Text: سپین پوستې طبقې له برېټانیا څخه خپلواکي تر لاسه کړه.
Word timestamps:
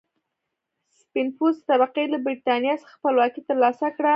سپین 0.99 1.27
پوستې 1.37 1.63
طبقې 1.71 2.03
له 2.13 2.17
برېټانیا 2.25 2.73
څخه 2.81 2.95
خپلواکي 2.97 3.41
تر 3.47 3.55
لاسه 3.63 3.87
کړه. 3.97 4.09